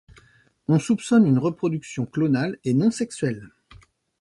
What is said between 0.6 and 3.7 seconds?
On soupçonne une reproduction clonale et non sexuelle.